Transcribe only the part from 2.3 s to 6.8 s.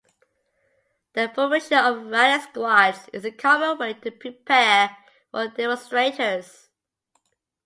squads' is a common way to prepare for demonstrators...